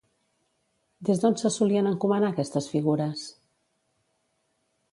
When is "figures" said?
2.73-3.29